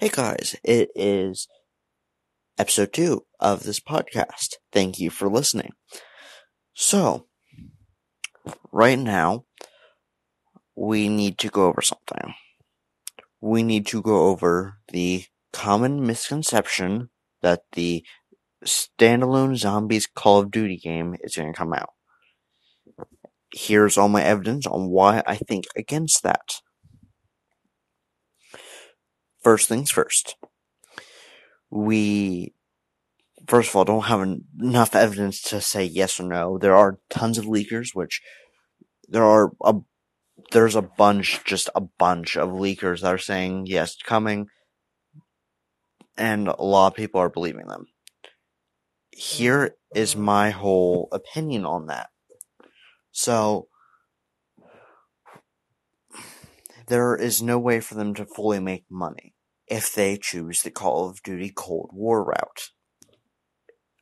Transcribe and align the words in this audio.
Hey 0.00 0.10
guys, 0.10 0.54
it 0.62 0.90
is 0.94 1.48
episode 2.56 2.92
two 2.92 3.26
of 3.40 3.64
this 3.64 3.80
podcast. 3.80 4.54
Thank 4.72 5.00
you 5.00 5.10
for 5.10 5.28
listening. 5.28 5.72
So, 6.72 7.26
right 8.70 8.96
now, 8.96 9.46
we 10.76 11.08
need 11.08 11.36
to 11.38 11.48
go 11.48 11.66
over 11.66 11.82
something. 11.82 12.32
We 13.40 13.64
need 13.64 13.88
to 13.88 14.00
go 14.00 14.28
over 14.28 14.74
the 14.92 15.24
common 15.52 16.06
misconception 16.06 17.10
that 17.42 17.62
the 17.72 18.04
standalone 18.64 19.56
zombies 19.56 20.06
Call 20.06 20.38
of 20.38 20.52
Duty 20.52 20.76
game 20.76 21.16
is 21.24 21.34
going 21.34 21.52
to 21.52 21.58
come 21.58 21.72
out. 21.72 21.90
Here's 23.52 23.98
all 23.98 24.08
my 24.08 24.22
evidence 24.22 24.64
on 24.64 24.90
why 24.90 25.24
I 25.26 25.34
think 25.34 25.64
against 25.74 26.22
that. 26.22 26.60
First 29.42 29.68
things 29.68 29.90
first. 29.90 30.36
We, 31.70 32.54
first 33.46 33.70
of 33.70 33.76
all, 33.76 33.84
don't 33.84 34.04
have 34.04 34.20
enough 34.60 34.94
evidence 34.94 35.40
to 35.42 35.60
say 35.60 35.84
yes 35.84 36.18
or 36.18 36.24
no. 36.24 36.58
There 36.58 36.74
are 36.74 36.98
tons 37.08 37.38
of 37.38 37.44
leakers, 37.44 37.94
which 37.94 38.20
there 39.08 39.24
are 39.24 39.52
a, 39.62 39.74
there's 40.52 40.74
a 40.74 40.82
bunch, 40.82 41.44
just 41.44 41.70
a 41.74 41.80
bunch 41.80 42.36
of 42.36 42.50
leakers 42.50 43.00
that 43.00 43.14
are 43.14 43.18
saying 43.18 43.66
yes, 43.66 43.96
coming. 43.96 44.48
And 46.16 46.48
a 46.48 46.62
lot 46.62 46.88
of 46.88 46.94
people 46.94 47.20
are 47.20 47.28
believing 47.28 47.68
them. 47.68 47.86
Here 49.10 49.76
is 49.94 50.16
my 50.16 50.50
whole 50.50 51.08
opinion 51.12 51.64
on 51.64 51.86
that. 51.86 52.08
So, 53.12 53.68
there 56.88 57.14
is 57.14 57.42
no 57.42 57.58
way 57.58 57.80
for 57.80 57.94
them 57.94 58.14
to 58.14 58.24
fully 58.24 58.58
make 58.58 58.84
money 58.90 59.34
if 59.66 59.94
they 59.94 60.16
choose 60.16 60.62
the 60.62 60.70
Call 60.70 61.08
of 61.08 61.22
Duty 61.22 61.52
Cold 61.54 61.90
War 61.92 62.24
route. 62.24 62.70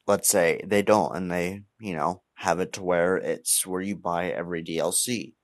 Let's 0.06 0.28
say 0.28 0.60
they 0.64 0.82
don't 0.82 1.16
and 1.16 1.30
they, 1.30 1.62
you 1.80 1.96
know, 1.96 2.22
have 2.36 2.60
it 2.60 2.72
to 2.74 2.82
where 2.82 3.16
it's 3.16 3.66
where 3.66 3.80
you 3.80 3.96
buy 3.96 4.30
every 4.30 4.62
DLC. 4.62 5.34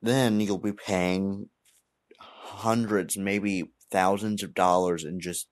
Then 0.00 0.40
you'll 0.40 0.58
be 0.58 0.72
paying 0.72 1.50
hundreds, 2.18 3.18
maybe 3.18 3.64
thousands 3.90 4.42
of 4.42 4.54
dollars 4.54 5.04
in 5.04 5.20
just 5.20 5.48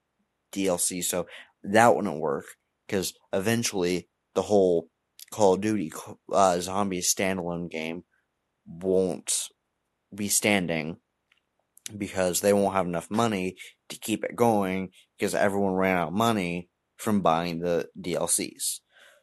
DLC. 0.52 1.04
So 1.04 1.26
that 1.62 1.94
wouldn't 1.94 2.18
work 2.18 2.46
because 2.86 3.12
eventually 3.32 4.08
the 4.34 4.42
whole 4.42 4.88
Call 5.30 5.54
of 5.54 5.60
Duty 5.60 5.92
uh, 6.32 6.58
Zombies 6.60 7.14
standalone 7.14 7.70
game 7.70 8.04
won't 8.66 9.48
be 10.14 10.28
standing 10.28 10.96
because 11.96 12.40
they 12.40 12.52
won't 12.52 12.74
have 12.74 12.86
enough 12.86 13.10
money 13.10 13.56
to 13.88 13.98
keep 13.98 14.24
it 14.24 14.36
going 14.36 14.90
because 15.18 15.34
everyone 15.34 15.74
ran 15.74 15.96
out 15.96 16.08
of 16.08 16.14
money 16.14 16.68
from 16.96 17.20
buying 17.20 17.60
the 17.60 17.88
DLCs. 17.98 18.80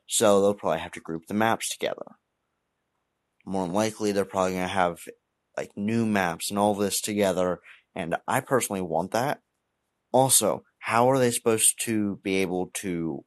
So 0.08 0.42
they'll 0.42 0.54
probably 0.54 0.80
have 0.80 0.94
to 0.94 1.00
group 1.00 1.24
the 1.28 1.34
maps 1.34 1.70
together. 1.70 2.06
More 3.46 3.66
than 3.66 3.74
likely, 3.74 4.12
they're 4.12 4.26
probably 4.26 4.54
going 4.54 4.64
to 4.64 4.74
have 4.74 5.00
like 5.56 5.72
new 5.76 6.06
maps 6.06 6.50
and 6.50 6.60
all 6.60 6.76
this 6.76 7.02
together, 7.02 7.60
and 7.96 8.16
I 8.28 8.42
personally 8.42 8.82
want 8.82 9.12
that. 9.12 9.42
Also, 10.12 10.64
how 10.80 11.10
are 11.10 11.20
they 11.20 11.32
supposed 11.32 11.82
to 11.84 12.20
be 12.24 12.38
able 12.38 12.72
to 12.76 13.24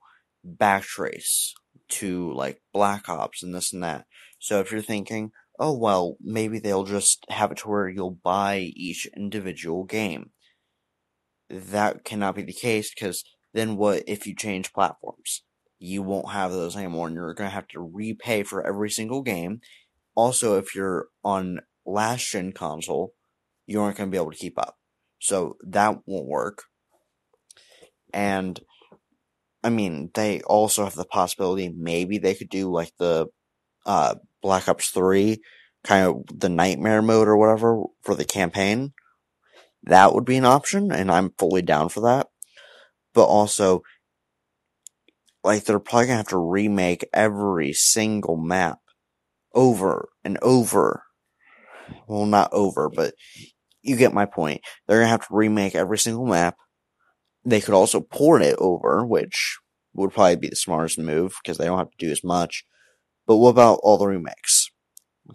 backtrace 0.46 1.50
to 1.88 2.32
like 2.32 2.62
Black 2.72 3.08
Ops 3.08 3.42
and 3.42 3.54
this 3.54 3.72
and 3.72 3.82
that? 3.82 4.06
So 4.38 4.60
if 4.60 4.70
you're 4.72 4.80
thinking, 4.80 5.32
oh 5.60 5.76
well, 5.76 6.16
maybe 6.20 6.58
they'll 6.58 6.84
just 6.84 7.24
have 7.28 7.52
it 7.52 7.58
to 7.58 7.68
where 7.68 7.88
you'll 7.88 8.18
buy 8.24 8.72
each 8.74 9.06
individual 9.14 9.84
game. 9.84 10.30
That 11.50 12.02
cannot 12.02 12.34
be 12.34 12.42
the 12.42 12.52
case 12.52 12.92
because 12.92 13.22
then 13.52 13.76
what 13.76 14.02
if 14.06 14.26
you 14.26 14.34
change 14.34 14.72
platforms? 14.72 15.42
You 15.78 16.02
won't 16.02 16.30
have 16.30 16.50
those 16.50 16.76
anymore 16.76 17.08
and 17.08 17.14
you're 17.14 17.34
going 17.34 17.50
to 17.50 17.54
have 17.54 17.68
to 17.68 17.80
repay 17.80 18.42
for 18.42 18.66
every 18.66 18.90
single 18.90 19.22
game. 19.22 19.60
Also, 20.14 20.56
if 20.58 20.74
you're 20.74 21.08
on 21.22 21.60
last 21.84 22.30
gen 22.30 22.52
console, 22.52 23.14
you 23.66 23.80
aren't 23.80 23.96
going 23.96 24.08
to 24.08 24.12
be 24.12 24.20
able 24.20 24.32
to 24.32 24.38
keep 24.38 24.58
up. 24.58 24.76
So 25.20 25.56
that 25.62 25.98
won't 26.06 26.26
work. 26.26 26.64
And 28.12 28.58
I 29.62 29.68
mean, 29.68 30.10
they 30.14 30.40
also 30.42 30.84
have 30.84 30.94
the 30.94 31.04
possibility 31.04 31.68
maybe 31.68 32.18
they 32.18 32.34
could 32.34 32.48
do 32.48 32.70
like 32.70 32.92
the 32.98 33.26
uh, 33.84 34.14
Black 34.42 34.68
Ops 34.68 34.90
3, 34.90 35.40
kind 35.84 36.06
of 36.06 36.38
the 36.38 36.48
nightmare 36.48 37.02
mode 37.02 37.28
or 37.28 37.36
whatever 37.36 37.84
for 38.02 38.14
the 38.14 38.24
campaign. 38.24 38.92
That 39.82 40.14
would 40.14 40.24
be 40.24 40.36
an 40.36 40.44
option, 40.44 40.92
and 40.92 41.10
I'm 41.10 41.32
fully 41.38 41.62
down 41.62 41.88
for 41.88 42.00
that. 42.00 42.28
But 43.14 43.24
also, 43.24 43.82
like, 45.42 45.64
they're 45.64 45.78
probably 45.78 46.06
gonna 46.06 46.18
have 46.18 46.28
to 46.28 46.38
remake 46.38 47.08
every 47.12 47.72
single 47.72 48.36
map 48.36 48.78
over 49.54 50.08
and 50.24 50.38
over. 50.42 51.04
Well, 52.06 52.26
not 52.26 52.52
over, 52.52 52.88
but 52.88 53.14
you 53.82 53.96
get 53.96 54.12
my 54.12 54.26
point. 54.26 54.60
They're 54.86 54.98
gonna 55.00 55.08
have 55.08 55.26
to 55.26 55.34
remake 55.34 55.74
every 55.74 55.98
single 55.98 56.26
map. 56.26 56.56
They 57.44 57.60
could 57.60 57.74
also 57.74 58.00
port 58.00 58.42
it 58.42 58.56
over, 58.58 59.04
which 59.04 59.58
would 59.94 60.12
probably 60.12 60.36
be 60.36 60.48
the 60.48 60.56
smartest 60.56 60.98
move 60.98 61.34
because 61.42 61.58
they 61.58 61.64
don't 61.64 61.78
have 61.78 61.90
to 61.90 62.06
do 62.06 62.10
as 62.12 62.22
much. 62.22 62.64
But 63.30 63.36
what 63.36 63.50
about 63.50 63.78
all 63.84 63.96
the 63.96 64.08
remakes? 64.08 64.72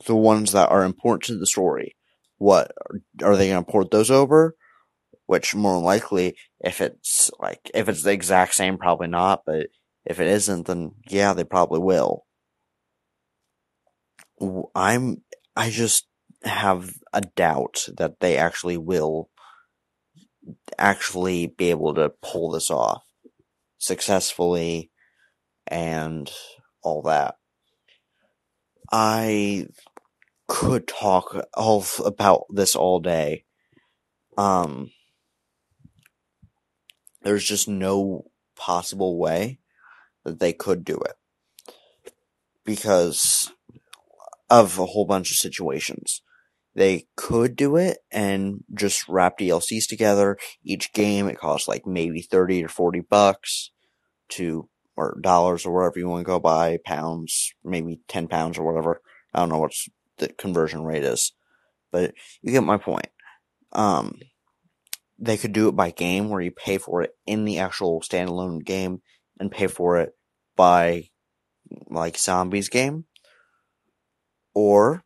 The 0.06 0.18
ones 0.18 0.52
that 0.52 0.70
are 0.70 0.84
important 0.84 1.24
to 1.28 1.38
the 1.38 1.48
story. 1.48 1.96
What 2.38 2.74
are 3.24 3.38
they 3.38 3.48
going 3.48 3.64
to 3.64 3.72
port 3.72 3.90
those 3.90 4.12
over? 4.12 4.58
Which 5.28 5.56
more 5.56 5.82
likely, 5.82 6.36
if 6.60 6.82
it's 6.82 7.32
like 7.40 7.72
if 7.74 7.88
it's 7.88 8.04
the 8.04 8.12
exact 8.12 8.54
same, 8.54 8.78
probably 8.78 9.08
not. 9.08 9.44
But 9.46 9.68
if 10.04 10.20
it 10.20 10.28
isn't, 10.28 10.68
then 10.68 10.92
yeah, 11.08 11.32
they 11.32 11.46
probably 11.46 11.80
will. 11.80 12.26
I'm 14.76 15.24
I 15.56 15.70
just 15.70 16.06
have 16.44 16.96
a 17.14 17.22
doubt 17.22 17.88
that 17.96 18.20
they 18.20 18.36
actually 18.36 18.76
will 18.76 19.30
actually 20.78 21.48
be 21.48 21.70
able 21.70 21.94
to 21.94 22.12
pull 22.22 22.52
this 22.52 22.70
off 22.70 23.04
successfully 23.78 24.92
and 25.66 26.30
all 26.84 27.02
that. 27.04 27.36
I 28.92 29.68
could 30.48 30.88
talk 30.88 31.36
all 31.54 31.86
about 32.04 32.46
this 32.50 32.76
all 32.76 33.00
day. 33.00 33.44
Um, 34.38 34.92
there's 37.24 37.44
just 37.44 37.68
no 37.68 38.26
possible 38.56 39.18
way 39.18 39.60
that 40.24 40.40
they 40.40 40.54
could 40.54 40.84
do 40.84 40.98
it 40.98 41.74
because 42.64 43.52
of 44.50 44.78
a 44.78 44.86
whole 44.86 45.06
bunch 45.06 45.32
of 45.32 45.38
situations. 45.38 46.22
They 46.76 47.08
could 47.16 47.56
do 47.56 47.78
it 47.78 48.00
and 48.12 48.64
just 48.74 49.08
wrap 49.08 49.40
DLCs 49.40 49.88
together. 49.88 50.38
Each 50.64 50.92
game, 50.92 51.28
it 51.28 51.38
costs 51.38 51.68
like 51.68 51.86
maybe 51.86 52.22
30 52.22 52.66
or 52.66 52.68
40 52.68 53.00
bucks 53.10 53.72
to 54.30 54.68
or 54.98 55.18
dollars 55.22 55.66
or 55.66 55.74
wherever 55.74 56.00
you 56.00 56.08
want 56.08 56.22
to 56.22 56.26
go 56.26 56.40
by, 56.40 56.78
pounds, 56.86 57.54
maybe 57.64 58.00
10 58.08 58.28
pounds 58.28 58.58
or 58.58 58.64
whatever. 58.64 59.02
I 59.34 59.40
don't 59.40 59.50
know 59.50 59.58
what 59.58 59.74
the 60.18 60.30
conversion 60.30 60.84
rate 60.84 61.04
is, 61.04 61.34
but 61.92 62.14
you 62.42 62.52
get 62.52 62.64
my 62.64 62.78
point. 62.78 63.10
Um, 63.74 64.20
they 65.20 65.38
could 65.38 65.54
do 65.54 65.68
it 65.68 65.76
by 65.76 65.92
game 65.92 66.30
where 66.30 66.42
you 66.42 66.52
pay 66.52 66.78
for 66.78 67.02
it 67.02 67.12
in 67.26 67.46
the 67.46 67.60
actual 67.60 68.02
standalone 68.02 68.64
game 68.64 69.02
and 69.40 69.52
pay 69.52 69.68
for 69.68 69.98
it 69.98 70.14
by 70.56 71.10
like 71.90 72.18
zombies 72.18 72.70
game. 72.70 73.06
Or 74.54 75.04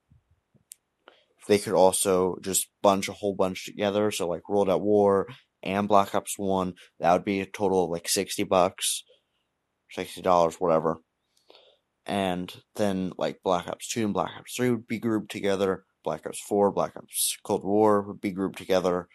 they 1.48 1.58
could 1.58 1.74
also 1.74 2.38
just 2.42 2.70
bunch 2.84 3.10
a 3.10 3.14
whole 3.14 3.34
bunch 3.34 3.66
together. 3.66 4.12
So 4.12 4.28
like 4.28 4.48
World 4.48 4.70
at 4.70 4.82
War 4.82 5.28
and 5.64 5.88
Black 5.88 6.14
Ops 6.14 6.38
1, 6.38 6.76
that 7.00 7.12
would 7.12 7.26
be 7.26 7.42
a 7.42 7.48
total 7.48 7.86
of 7.86 7.90
like 7.90 8.08
60 8.08 8.44
bucks 8.44 9.04
sixty 9.92 10.22
dollars, 10.22 10.56
whatever. 10.56 10.98
And 12.06 12.54
then 12.76 13.14
like 13.18 13.42
Black 13.44 13.68
Ops 13.68 13.88
Two 13.88 14.06
and 14.06 14.14
Black 14.14 14.32
Ops 14.38 14.56
Three 14.56 14.72
would 14.72 14.88
be 14.88 15.00
grouped 15.00 15.32
together. 15.32 15.86
Black 16.04 16.26
Ops 16.26 16.40
Four, 16.40 16.72
Black 16.72 16.96
Ops 16.96 17.38
Cold 17.44 17.64
War 17.64 18.02
would 18.02 18.22
be 18.22 18.32
grouped 18.32 18.58
together. 18.58 19.08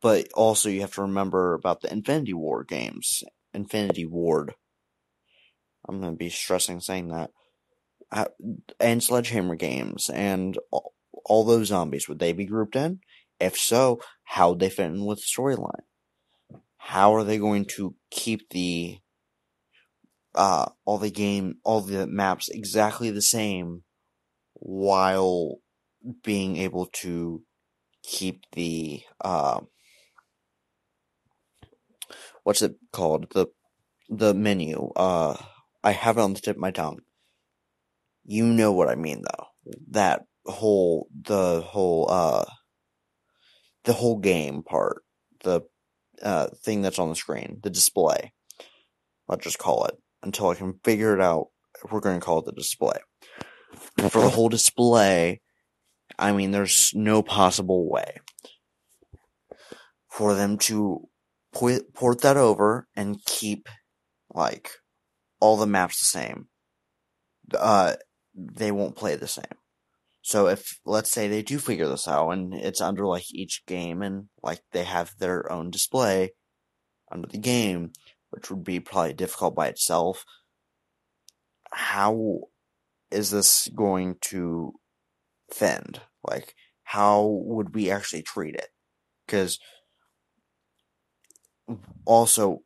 But 0.00 0.28
also 0.34 0.68
you 0.68 0.80
have 0.80 0.94
to 0.94 1.02
remember 1.02 1.54
about 1.54 1.80
the 1.80 1.92
Infinity 1.92 2.34
War 2.34 2.64
games, 2.64 3.22
Infinity 3.52 4.06
Ward. 4.06 4.54
I'm 5.86 6.00
gonna 6.00 6.16
be 6.16 6.30
stressing 6.30 6.80
saying 6.80 7.08
that. 7.08 7.30
Uh, 8.12 8.26
and 8.78 9.02
Sledgehammer 9.02 9.56
games 9.56 10.08
and 10.08 10.56
all, 10.70 10.94
all 11.24 11.44
those 11.44 11.68
zombies 11.68 12.08
would 12.08 12.20
they 12.20 12.32
be 12.32 12.44
grouped 12.44 12.76
in? 12.76 13.00
If 13.40 13.58
so, 13.58 14.00
how 14.22 14.50
would 14.50 14.60
they 14.60 14.70
fit 14.70 14.86
in 14.86 15.04
with 15.04 15.18
the 15.18 15.24
storyline? 15.24 15.82
How 16.76 17.14
are 17.14 17.24
they 17.24 17.38
going 17.38 17.64
to 17.76 17.96
keep 18.10 18.50
the 18.50 18.98
uh, 20.34 20.66
all 20.84 20.98
the 20.98 21.10
game, 21.10 21.56
all 21.64 21.80
the 21.80 22.06
maps 22.06 22.48
exactly 22.48 23.10
the 23.10 23.22
same 23.22 23.82
while 24.54 25.58
being 26.22 26.56
able 26.56 26.86
to 26.86 27.42
keep 28.02 28.42
the, 28.52 29.02
uh, 29.20 29.60
what's 32.42 32.62
it 32.62 32.76
called? 32.92 33.26
The 33.32 33.46
the 34.08 34.34
menu. 34.34 34.90
Uh, 34.94 35.36
I 35.82 35.92
have 35.92 36.18
it 36.18 36.20
on 36.20 36.34
the 36.34 36.40
tip 36.40 36.56
of 36.56 36.60
my 36.60 36.70
tongue. 36.70 37.00
You 38.24 38.46
know 38.46 38.72
what 38.72 38.88
I 38.88 38.94
mean, 38.94 39.22
though. 39.22 39.46
That 39.90 40.22
whole 40.46 41.08
the 41.22 41.62
whole 41.62 42.10
uh 42.10 42.44
the 43.84 43.92
whole 43.92 44.18
game 44.18 44.62
part, 44.62 45.02
the 45.42 45.62
uh 46.22 46.48
thing 46.64 46.82
that's 46.82 46.98
on 46.98 47.08
the 47.08 47.14
screen, 47.16 47.60
the 47.62 47.70
display. 47.70 48.32
Let's 49.28 49.44
just 49.44 49.58
call 49.58 49.86
it 49.86 49.94
until 50.24 50.48
I 50.48 50.54
can 50.54 50.80
figure 50.84 51.14
it 51.14 51.20
out. 51.20 51.48
We're 51.90 52.00
going 52.00 52.18
to 52.18 52.24
call 52.24 52.38
it 52.38 52.46
the 52.46 52.52
display. 52.52 52.98
For 54.08 54.22
the 54.22 54.30
whole 54.30 54.48
display, 54.48 55.40
I 56.18 56.32
mean, 56.32 56.50
there's 56.50 56.92
no 56.94 57.22
possible 57.22 57.90
way 57.90 58.20
for 60.10 60.34
them 60.34 60.58
to 60.58 61.08
port 61.52 62.20
that 62.22 62.36
over 62.36 62.86
and 62.96 63.24
keep 63.24 63.68
like 64.32 64.70
all 65.40 65.56
the 65.56 65.66
maps 65.66 65.98
the 65.98 66.04
same. 66.04 66.48
Uh, 67.52 67.94
they 68.34 68.72
won't 68.72 68.96
play 68.96 69.16
the 69.16 69.28
same. 69.28 69.44
So 70.22 70.46
if 70.48 70.78
let's 70.86 71.10
say 71.10 71.28
they 71.28 71.42
do 71.42 71.58
figure 71.58 71.88
this 71.88 72.08
out 72.08 72.30
and 72.30 72.54
it's 72.54 72.80
under 72.80 73.06
like 73.06 73.30
each 73.30 73.66
game 73.66 74.02
and 74.02 74.28
like 74.42 74.60
they 74.72 74.84
have 74.84 75.12
their 75.18 75.50
own 75.52 75.70
display 75.70 76.32
under 77.12 77.28
the 77.28 77.38
game, 77.38 77.92
which 78.34 78.50
would 78.50 78.64
be 78.64 78.80
probably 78.80 79.12
difficult 79.12 79.54
by 79.54 79.68
itself. 79.68 80.24
How 81.72 82.40
is 83.10 83.30
this 83.30 83.68
going 83.74 84.16
to 84.22 84.74
fend? 85.52 86.00
Like, 86.28 86.54
how 86.82 87.26
would 87.44 87.74
we 87.74 87.90
actually 87.90 88.22
treat 88.22 88.56
it? 88.56 88.68
Because 89.24 89.58
also, 92.04 92.62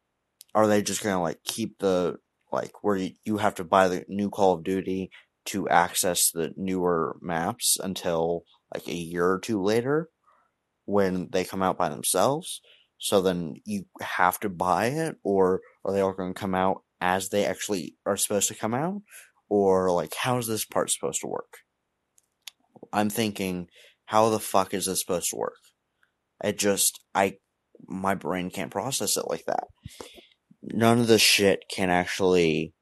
are 0.55 0.67
they 0.67 0.82
just 0.82 1.03
gonna 1.03 1.23
like 1.23 1.43
keep 1.44 1.79
the 1.79 2.17
like 2.50 2.82
where 2.82 2.97
you 3.25 3.37
have 3.37 3.55
to 3.56 3.65
buy 3.65 3.88
the 3.88 4.05
new 4.09 4.31
Call 4.31 4.55
of 4.55 4.65
Duty 4.65 5.11
to 5.47 5.69
access 5.69 6.31
the 6.31 6.53
newer 6.56 7.17
maps 7.20 7.79
until 7.82 8.44
like 8.75 8.88
a 8.88 8.94
year 8.94 9.26
or 9.26 9.38
two 9.38 9.62
later 9.62 10.09
when 10.87 11.29
they 11.31 11.44
come 11.44 11.62
out 11.62 11.76
by 11.76 11.91
themselves. 11.91 12.62
So 12.98 13.22
then 13.22 13.54
you 13.64 13.84
have 14.00 14.40
to 14.40 14.48
buy 14.48 14.86
it, 14.86 15.16
or 15.22 15.60
are 15.84 15.92
they 15.92 16.00
all 16.00 16.12
going 16.12 16.34
to 16.34 16.40
come 16.40 16.54
out 16.54 16.82
as 17.00 17.28
they 17.28 17.46
actually 17.46 17.96
are 18.04 18.16
supposed 18.16 18.48
to 18.48 18.54
come 18.54 18.74
out? 18.74 19.02
Or 19.48 19.90
like, 19.90 20.14
how's 20.14 20.46
this 20.46 20.64
part 20.64 20.90
supposed 20.90 21.20
to 21.22 21.28
work? 21.28 21.58
I'm 22.92 23.08
thinking, 23.08 23.68
how 24.06 24.28
the 24.30 24.40
fuck 24.40 24.74
is 24.74 24.86
this 24.86 25.00
supposed 25.00 25.30
to 25.30 25.36
work? 25.36 25.58
It 26.42 26.58
just, 26.58 27.00
I, 27.14 27.36
my 27.86 28.14
brain 28.14 28.50
can't 28.50 28.70
process 28.70 29.16
it 29.16 29.28
like 29.28 29.44
that. 29.46 29.64
None 30.62 31.00
of 31.00 31.06
this 31.06 31.22
shit 31.22 31.64
can 31.70 31.90
actually 31.90 32.74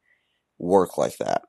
work 0.58 0.96
like 0.96 1.18
that. 1.18 1.42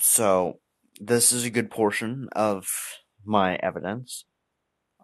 So, 0.00 0.60
this 1.00 1.32
is 1.32 1.44
a 1.44 1.50
good 1.50 1.70
portion 1.70 2.28
of 2.32 2.66
my 3.24 3.56
evidence. 3.56 4.24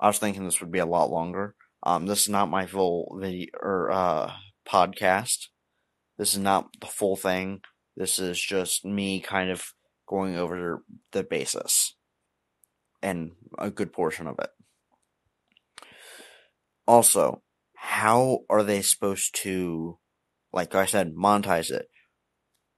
I 0.00 0.06
was 0.08 0.18
thinking 0.18 0.44
this 0.44 0.60
would 0.60 0.72
be 0.72 0.78
a 0.78 0.86
lot 0.86 1.10
longer. 1.10 1.54
Um, 1.82 2.06
this 2.06 2.22
is 2.22 2.28
not 2.28 2.50
my 2.50 2.66
full 2.66 3.18
video 3.20 3.46
or 3.60 3.90
uh, 3.90 4.32
podcast. 4.68 5.46
This 6.18 6.32
is 6.34 6.38
not 6.38 6.68
the 6.80 6.86
full 6.86 7.16
thing. 7.16 7.60
This 7.96 8.18
is 8.18 8.40
just 8.40 8.84
me 8.84 9.20
kind 9.20 9.50
of 9.50 9.72
going 10.08 10.36
over 10.36 10.82
the 11.12 11.22
basis 11.22 11.94
and 13.02 13.32
a 13.58 13.70
good 13.70 13.92
portion 13.92 14.26
of 14.26 14.38
it. 14.38 14.50
Also, 16.86 17.42
how 17.74 18.40
are 18.48 18.62
they 18.62 18.82
supposed 18.82 19.34
to, 19.42 19.98
like 20.52 20.74
I 20.74 20.86
said, 20.86 21.14
monetize 21.14 21.70
it? 21.70 21.88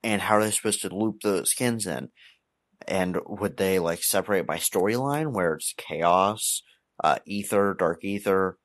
and 0.02 0.22
how 0.22 0.36
are 0.36 0.44
they 0.44 0.50
supposed 0.50 0.82
to 0.82 0.94
loop 0.94 1.20
the 1.22 1.44
skins 1.44 1.86
in? 1.86 2.10
And 2.86 3.18
would 3.26 3.56
they 3.56 3.78
like 3.78 4.02
separate 4.02 4.46
by 4.46 4.56
storyline 4.56 5.32
where 5.32 5.54
it's 5.54 5.74
chaos, 5.76 6.62
uh, 7.02 7.18
Aether, 7.28 7.74
Dark 7.74 8.04
Aether, 8.04 8.58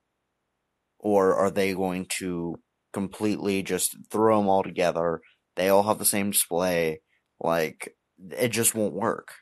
or 0.99 1.35
are 1.35 1.51
they 1.51 1.73
going 1.73 2.05
to 2.19 2.59
completely 2.91 3.63
just 3.63 3.97
throw 4.09 4.37
them 4.37 4.47
all 4.47 4.63
together? 4.63 5.21
They 5.55 5.69
all 5.69 5.83
have 5.83 5.99
the 5.99 6.05
same 6.05 6.31
display. 6.31 7.01
Like 7.39 7.95
it 8.31 8.49
just 8.49 8.75
won't 8.75 8.93
work 8.93 9.33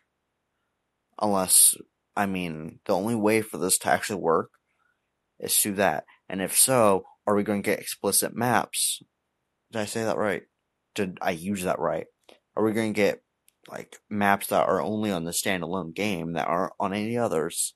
unless 1.21 1.75
I 2.15 2.25
mean 2.25 2.79
the 2.85 2.95
only 2.95 3.15
way 3.15 3.41
for 3.41 3.57
this 3.57 3.77
to 3.79 3.89
actually 3.89 4.21
work 4.21 4.49
is 5.39 5.57
through 5.57 5.75
that. 5.75 6.05
And 6.27 6.41
if 6.41 6.57
so, 6.57 7.03
are 7.27 7.35
we 7.35 7.43
going 7.43 7.61
to 7.61 7.69
get 7.69 7.79
explicit 7.79 8.35
maps? 8.35 9.03
Did 9.71 9.81
I 9.81 9.85
say 9.85 10.03
that 10.03 10.17
right? 10.17 10.43
did 10.95 11.17
I 11.21 11.31
use 11.31 11.63
that 11.63 11.79
right? 11.79 12.07
Are 12.55 12.63
we 12.63 12.73
going 12.73 12.93
to 12.93 12.97
get 12.97 13.23
like 13.69 13.97
maps 14.09 14.47
that 14.47 14.67
are 14.67 14.81
only 14.81 15.11
on 15.11 15.23
the 15.23 15.31
standalone 15.31 15.93
game 15.93 16.33
that 16.33 16.47
aren't 16.47 16.73
on 16.79 16.93
any 16.93 17.17
others? 17.17 17.75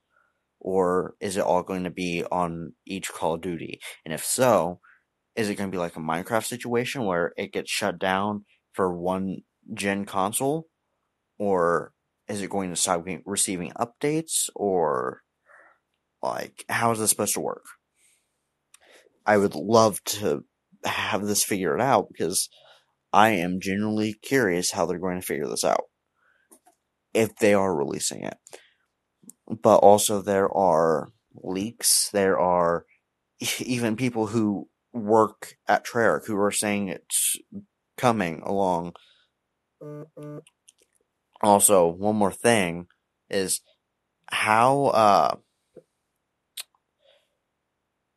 Or 0.67 1.13
is 1.21 1.38
it 1.38 1.44
all 1.44 1.62
going 1.62 1.83
to 1.83 1.91
be 1.91 2.23
on 2.31 2.73
each 2.88 3.12
Call 3.12 3.35
of 3.35 3.41
Duty? 3.41 3.79
And 4.03 4.12
if 4.12 4.25
so, 4.25 4.79
is 5.35 5.47
it 5.47 5.56
going 5.56 5.69
to 5.69 5.71
be 5.71 5.79
like 5.79 5.95
a 5.95 6.00
Minecraft 6.00 6.44
situation 6.44 7.06
where 7.06 7.33
it 7.38 7.53
gets 7.53 7.69
shut 7.69 8.00
down 8.00 8.45
for 8.73 8.91
one 8.91 9.41
gen 9.75 10.06
console? 10.06 10.65
Or 11.38 11.94
is 12.27 12.41
it 12.41 12.50
going 12.50 12.71
to 12.71 12.75
stop 12.75 13.06
receiving 13.27 13.73
updates? 13.73 14.50
Or 14.56 15.21
like, 16.23 16.65
how 16.67 16.89
is 16.89 16.97
this 16.97 17.12
supposed 17.12 17.35
to 17.35 17.41
work? 17.41 17.65
I 19.23 19.38
would 19.38 19.53
love 19.53 20.03
to 20.06 20.45
have 20.83 21.27
this 21.27 21.44
figured 21.44 21.79
out 21.79 22.07
because 22.12 22.50
I 23.13 23.29
am 23.29 23.59
genuinely 23.62 24.15
curious 24.19 24.71
how 24.71 24.88
they're 24.88 24.97
going 24.97 25.21
to 25.21 25.27
figure 25.27 25.47
this 25.47 25.63
out. 25.63 25.83
If 27.13 27.35
they 27.35 27.53
are 27.53 27.75
releasing 27.75 28.23
it. 28.23 28.38
But 29.47 29.77
also, 29.77 30.21
there 30.21 30.51
are 30.51 31.09
leaks. 31.36 32.09
There 32.12 32.39
are 32.39 32.86
even 33.59 33.95
people 33.95 34.27
who 34.27 34.69
work 34.94 35.56
at 35.68 35.86
Treyarch 35.86 36.25
who 36.25 36.38
are 36.39 36.51
saying 36.51 36.88
it's 36.88 37.38
coming 37.97 38.42
along. 38.44 38.94
Also, 41.42 41.88
one 41.88 42.15
more 42.15 42.31
thing 42.31 42.88
is 43.30 43.62
how 44.27 44.86
uh 44.86 45.36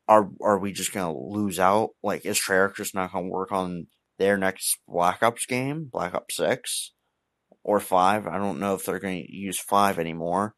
are 0.06 0.30
are 0.40 0.58
we 0.58 0.72
just 0.72 0.92
gonna 0.92 1.16
lose 1.16 1.58
out? 1.58 1.90
Like, 2.02 2.24
is 2.24 2.40
Treyarch 2.40 2.76
just 2.76 2.94
not 2.94 3.12
gonna 3.12 3.28
work 3.28 3.52
on 3.52 3.88
their 4.18 4.36
next 4.36 4.78
Black 4.88 5.22
Ops 5.22 5.46
game, 5.46 5.88
Black 5.90 6.14
Ops 6.14 6.36
6 6.36 6.92
or 7.62 7.80
5. 7.80 8.26
I 8.26 8.38
don't 8.38 8.60
know 8.60 8.74
if 8.74 8.84
they're 8.84 8.98
to 8.98 9.32
use 9.32 9.58
5 9.58 9.98
anymore. 9.98 10.54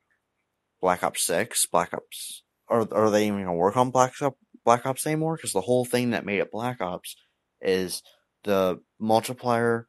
Black 0.80 1.02
Ops 1.02 1.24
6, 1.24 1.66
Black 1.66 1.92
Ops. 1.94 2.42
Or 2.68 2.86
are 2.94 3.10
they 3.10 3.26
even 3.26 3.44
to 3.44 3.52
work 3.52 3.76
on 3.76 3.90
Black 3.90 4.12
Ops, 4.22 4.36
Black 4.64 4.86
Ops 4.86 5.06
anymore? 5.06 5.36
Because 5.36 5.52
the 5.52 5.60
whole 5.60 5.84
thing 5.84 6.10
that 6.10 6.24
made 6.24 6.38
it 6.38 6.52
Black 6.52 6.80
Ops 6.80 7.16
is 7.60 8.02
the 8.44 8.80
multiplier, 8.98 9.88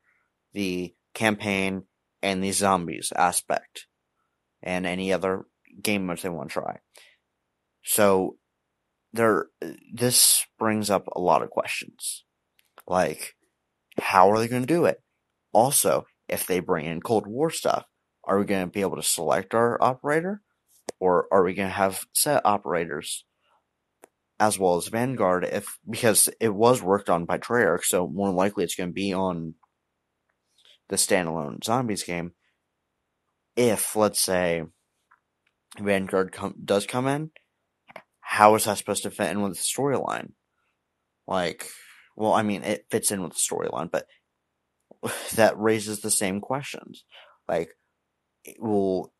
the 0.53 0.93
campaign, 1.13 1.83
and 2.21 2.43
the 2.43 2.51
zombies 2.51 3.11
aspect. 3.15 3.87
And 4.61 4.85
any 4.85 5.11
other 5.13 5.45
game 5.81 6.05
modes 6.05 6.21
they 6.21 6.29
want 6.29 6.49
to 6.49 6.53
try. 6.53 6.79
So, 7.83 8.37
there, 9.13 9.47
this 9.93 10.45
brings 10.59 10.89
up 10.89 11.07
a 11.07 11.19
lot 11.19 11.41
of 11.41 11.49
questions. 11.49 12.23
Like, 12.87 13.35
how 13.99 14.31
are 14.31 14.39
they 14.39 14.47
going 14.47 14.61
to 14.61 14.67
do 14.67 14.85
it? 14.85 15.01
Also, 15.51 16.05
if 16.27 16.47
they 16.47 16.59
bring 16.59 16.85
in 16.85 17.01
Cold 17.01 17.27
War 17.27 17.49
stuff, 17.49 17.85
are 18.23 18.39
we 18.39 18.45
going 18.45 18.65
to 18.65 18.71
be 18.71 18.81
able 18.81 18.95
to 18.95 19.03
select 19.03 19.53
our 19.53 19.81
operator? 19.81 20.41
Or 21.01 21.27
are 21.31 21.43
we 21.43 21.55
going 21.55 21.67
to 21.67 21.73
have 21.73 22.05
set 22.13 22.45
operators 22.45 23.25
as 24.39 24.59
well 24.59 24.77
as 24.77 24.87
Vanguard? 24.87 25.43
If 25.43 25.79
because 25.89 26.29
it 26.39 26.53
was 26.53 26.83
worked 26.83 27.09
on 27.09 27.25
by 27.25 27.39
Treyarch, 27.39 27.85
so 27.85 28.07
more 28.07 28.29
likely 28.29 28.63
it's 28.63 28.75
going 28.75 28.89
to 28.89 28.93
be 28.93 29.11
on 29.11 29.55
the 30.89 30.97
standalone 30.97 31.63
zombies 31.63 32.03
game. 32.03 32.33
If 33.55 33.95
let's 33.95 34.21
say 34.21 34.63
Vanguard 35.79 36.31
com- 36.33 36.55
does 36.63 36.85
come 36.85 37.07
in, 37.07 37.31
how 38.19 38.53
is 38.53 38.65
that 38.65 38.77
supposed 38.77 39.01
to 39.03 39.09
fit 39.09 39.31
in 39.31 39.41
with 39.41 39.53
the 39.53 39.57
storyline? 39.57 40.33
Like, 41.27 41.67
well, 42.15 42.33
I 42.33 42.43
mean, 42.43 42.61
it 42.61 42.85
fits 42.91 43.11
in 43.11 43.23
with 43.23 43.33
the 43.33 43.39
storyline, 43.39 43.89
but 43.89 44.05
that 45.33 45.57
raises 45.57 46.01
the 46.01 46.11
same 46.11 46.41
questions. 46.41 47.05
Like, 47.49 47.71
will 48.59 49.11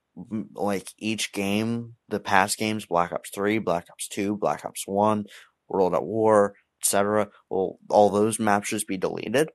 like 0.54 0.90
each 0.98 1.32
game, 1.32 1.96
the 2.10 2.20
past 2.20 2.58
games, 2.58 2.86
Black 2.86 3.12
Ops 3.12 3.30
Three, 3.34 3.60
Black 3.60 3.88
Ops 3.90 4.08
Two, 4.08 4.36
Black 4.36 4.66
Ops 4.66 4.84
One, 4.86 5.26
World 5.68 5.94
at 5.94 6.04
War, 6.04 6.54
etc. 6.82 7.30
Will 7.50 7.80
all 7.90 8.10
those 8.10 8.40
maps 8.40 8.70
just 8.70 8.88
be 8.88 8.98
deleted 8.98 9.50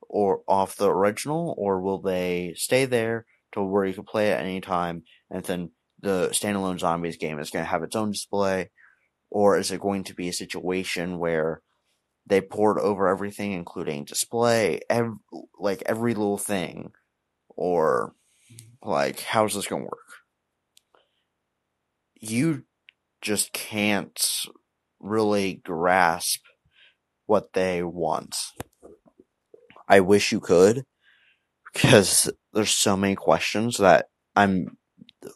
or 0.00 0.42
off 0.46 0.76
the 0.76 0.90
original, 0.90 1.54
or 1.56 1.80
will 1.80 2.00
they 2.00 2.52
stay 2.56 2.84
there 2.84 3.24
to 3.52 3.62
where 3.62 3.84
you 3.84 3.94
can 3.94 4.04
play 4.04 4.32
at 4.32 4.40
any 4.40 4.60
time, 4.60 5.02
and 5.30 5.44
then 5.44 5.70
the 6.00 6.28
standalone 6.32 6.78
zombies 6.78 7.16
game 7.16 7.38
is 7.38 7.50
going 7.50 7.64
to 7.64 7.70
have 7.70 7.82
its 7.82 7.96
own 7.96 8.10
display, 8.10 8.70
or 9.30 9.56
is 9.56 9.70
it 9.70 9.80
going 9.80 10.04
to 10.04 10.14
be 10.14 10.28
a 10.28 10.32
situation 10.32 11.18
where 11.18 11.62
they 12.26 12.40
poured 12.40 12.78
over 12.78 13.08
everything, 13.08 13.52
including 13.52 14.04
display, 14.04 14.80
ev- 14.90 15.16
like 15.58 15.82
every 15.86 16.14
little 16.14 16.38
thing, 16.38 16.92
or 17.48 18.14
like 18.82 19.20
how's 19.20 19.54
this 19.54 19.66
gonna 19.66 19.84
work? 19.84 19.98
You 22.20 22.64
just 23.20 23.52
can't 23.52 24.20
really 25.00 25.54
grasp 25.54 26.40
what 27.26 27.52
they 27.52 27.82
want. 27.82 28.36
I 29.88 30.00
wish 30.00 30.32
you 30.32 30.40
could, 30.40 30.84
because 31.72 32.30
there's 32.52 32.70
so 32.70 32.96
many 32.96 33.14
questions 33.14 33.78
that 33.78 34.06
I'm 34.34 34.76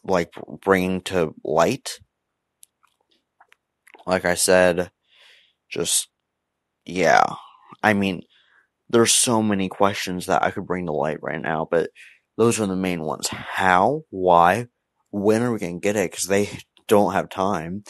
like 0.05 0.33
bringing 0.65 1.01
to 1.03 1.35
light. 1.45 2.01
Like 4.07 4.25
I 4.25 4.35
said, 4.35 4.91
just 5.69 6.09
yeah. 6.85 7.25
I 7.83 7.93
mean, 7.93 8.23
there's 8.89 9.13
so 9.13 9.43
many 9.43 9.69
questions 9.69 10.27
that 10.27 10.43
I 10.43 10.51
could 10.51 10.67
bring 10.67 10.87
to 10.87 10.93
light 10.93 11.19
right 11.23 11.41
now, 11.41 11.67
but 11.71 11.91
those 12.37 12.61
are 12.61 12.67
the 12.67 12.77
main 12.77 13.03
ones. 13.03 13.29
How? 13.29 14.03
Why? 14.11 14.67
When 15.11 15.43
are 15.43 15.53
we 15.53 15.59
going 15.59 15.81
to 15.81 15.85
get 15.85 15.97
it? 15.97 16.11
Because 16.11 16.27
they 16.27 16.51
don't 16.89 17.13
have 17.13 17.29
time. 17.29 17.85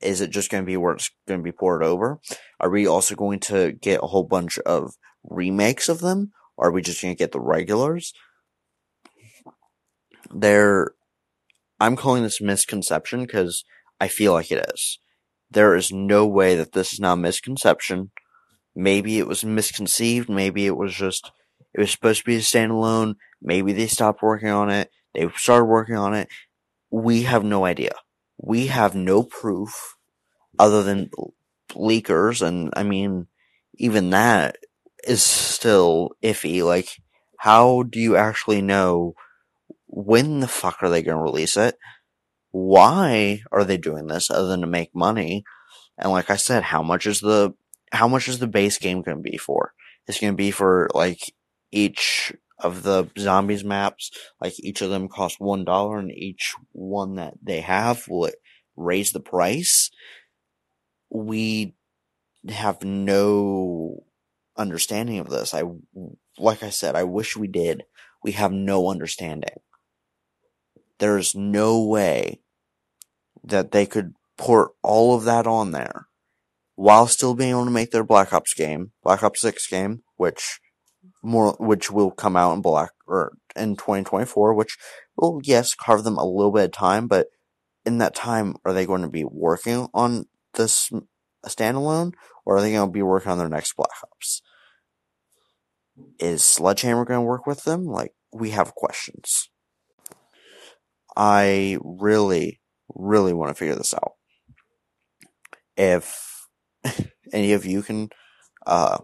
Is 0.00 0.20
it 0.20 0.30
just 0.30 0.50
going 0.50 0.62
to 0.62 0.66
be 0.66 0.76
where 0.76 0.94
it's 0.94 1.10
going 1.28 1.40
to 1.40 1.44
be 1.44 1.52
poured 1.52 1.82
over? 1.82 2.20
Are 2.58 2.70
we 2.70 2.86
also 2.86 3.14
going 3.14 3.40
to 3.40 3.72
get 3.72 4.02
a 4.02 4.06
whole 4.06 4.24
bunch 4.24 4.58
of 4.60 4.94
remakes 5.22 5.88
of 5.88 6.00
them? 6.00 6.32
Are 6.58 6.70
we 6.70 6.82
just 6.82 7.02
going 7.02 7.14
to 7.14 7.18
get 7.18 7.32
the 7.32 7.40
regulars? 7.40 8.12
There, 10.32 10.92
I'm 11.78 11.96
calling 11.96 12.22
this 12.22 12.40
misconception 12.40 13.20
because 13.20 13.64
I 14.00 14.08
feel 14.08 14.32
like 14.32 14.50
it 14.50 14.70
is. 14.74 14.98
There 15.50 15.74
is 15.74 15.92
no 15.92 16.26
way 16.26 16.54
that 16.54 16.72
this 16.72 16.92
is 16.92 17.00
not 17.00 17.16
misconception. 17.16 18.12
Maybe 18.74 19.18
it 19.18 19.26
was 19.26 19.44
misconceived. 19.44 20.28
Maybe 20.28 20.66
it 20.66 20.76
was 20.76 20.94
just, 20.94 21.32
it 21.74 21.80
was 21.80 21.90
supposed 21.90 22.20
to 22.20 22.24
be 22.24 22.36
a 22.36 22.40
standalone. 22.40 23.16
Maybe 23.40 23.72
they 23.72 23.86
stopped 23.86 24.22
working 24.22 24.48
on 24.48 24.70
it. 24.70 24.90
They 25.14 25.28
started 25.36 25.66
working 25.66 25.96
on 25.96 26.14
it. 26.14 26.28
We 26.90 27.22
have 27.22 27.44
no 27.44 27.64
idea. 27.64 27.92
We 28.38 28.68
have 28.68 28.94
no 28.94 29.22
proof 29.22 29.96
other 30.58 30.82
than 30.82 31.10
leakers. 31.70 32.46
And 32.46 32.72
I 32.76 32.82
mean, 32.82 33.26
even 33.74 34.10
that 34.10 34.56
is 35.06 35.22
still 35.22 36.10
iffy. 36.22 36.62
Like, 36.64 36.88
how 37.38 37.84
do 37.84 38.00
you 38.00 38.16
actually 38.16 38.62
know 38.62 39.14
when 39.86 40.40
the 40.40 40.48
fuck 40.48 40.82
are 40.82 40.90
they 40.90 41.02
going 41.02 41.16
to 41.16 41.22
release 41.22 41.56
it? 41.56 41.76
Why 42.50 43.42
are 43.52 43.64
they 43.64 43.76
doing 43.76 44.08
this 44.08 44.30
other 44.30 44.48
than 44.48 44.60
to 44.60 44.66
make 44.66 44.94
money? 44.94 45.44
And 45.96 46.10
like 46.10 46.30
I 46.30 46.36
said, 46.36 46.64
how 46.64 46.82
much 46.82 47.06
is 47.06 47.20
the 47.20 47.54
how 47.92 48.08
much 48.08 48.28
is 48.28 48.38
the 48.38 48.46
base 48.46 48.78
game 48.78 49.02
going 49.02 49.18
to 49.18 49.22
be 49.22 49.36
for? 49.36 49.72
It's 50.06 50.20
going 50.20 50.32
to 50.32 50.36
be 50.36 50.50
for 50.50 50.88
like 50.94 51.32
each 51.72 52.32
of 52.58 52.82
the 52.82 53.08
zombies 53.18 53.64
maps, 53.64 54.10
like 54.40 54.58
each 54.60 54.82
of 54.82 54.90
them 54.90 55.08
cost 55.08 55.40
one 55.40 55.64
dollar, 55.64 55.98
and 55.98 56.10
each 56.12 56.54
one 56.72 57.14
that 57.16 57.34
they 57.42 57.60
have 57.60 58.06
will 58.08 58.30
raise 58.76 59.12
the 59.12 59.20
price. 59.20 59.90
We 61.08 61.74
have 62.48 62.82
no 62.84 64.04
understanding 64.56 65.18
of 65.18 65.28
this. 65.28 65.54
I, 65.54 65.62
like 66.38 66.62
I 66.62 66.70
said, 66.70 66.94
I 66.94 67.04
wish 67.04 67.36
we 67.36 67.48
did. 67.48 67.84
We 68.22 68.32
have 68.32 68.52
no 68.52 68.90
understanding. 68.90 69.60
There's 70.98 71.34
no 71.34 71.82
way 71.82 72.40
that 73.42 73.72
they 73.72 73.86
could 73.86 74.14
port 74.36 74.72
all 74.82 75.14
of 75.14 75.24
that 75.24 75.46
on 75.46 75.70
there 75.72 76.06
while 76.74 77.06
still 77.06 77.34
being 77.34 77.50
able 77.50 77.64
to 77.64 77.70
make 77.70 77.90
their 77.90 78.04
Black 78.04 78.32
Ops 78.32 78.54
game, 78.54 78.92
Black 79.02 79.22
Ops 79.22 79.40
6 79.40 79.66
game, 79.66 80.02
which 80.16 80.59
more, 81.22 81.54
which 81.58 81.90
will 81.90 82.10
come 82.10 82.36
out 82.36 82.54
in 82.54 82.62
Black, 82.62 82.90
or 83.06 83.32
in 83.56 83.76
2024, 83.76 84.54
which 84.54 84.76
will, 85.16 85.40
yes, 85.42 85.74
carve 85.74 86.04
them 86.04 86.16
a 86.16 86.24
little 86.24 86.52
bit 86.52 86.64
of 86.64 86.72
time, 86.72 87.06
but 87.06 87.28
in 87.84 87.98
that 87.98 88.14
time, 88.14 88.54
are 88.64 88.72
they 88.72 88.86
going 88.86 89.02
to 89.02 89.08
be 89.08 89.24
working 89.24 89.88
on 89.94 90.26
this 90.54 90.90
standalone, 91.46 92.12
or 92.44 92.56
are 92.56 92.60
they 92.60 92.72
going 92.72 92.88
to 92.88 92.92
be 92.92 93.02
working 93.02 93.32
on 93.32 93.38
their 93.38 93.48
next 93.48 93.74
Black 93.76 93.90
Ops? 94.02 94.42
Is 96.18 96.42
Sledgehammer 96.42 97.04
going 97.04 97.18
to 97.20 97.26
work 97.26 97.46
with 97.46 97.64
them? 97.64 97.86
Like, 97.86 98.12
we 98.32 98.50
have 98.50 98.74
questions. 98.74 99.50
I 101.16 101.78
really, 101.82 102.60
really 102.94 103.32
want 103.32 103.50
to 103.50 103.54
figure 103.54 103.74
this 103.74 103.94
out. 103.94 104.12
If 105.76 106.46
any 107.32 107.52
of 107.52 107.64
you 107.64 107.82
can 107.82 108.10
uh, 108.66 108.98